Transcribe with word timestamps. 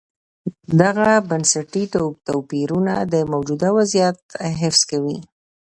دغه 0.81 1.09
بنسټي 1.29 1.83
توپیرونه 2.27 2.93
د 3.13 3.15
موجوده 3.31 3.69
وضعیت 3.77 4.17
حفظ 4.61 4.81
کوي. 4.91 5.17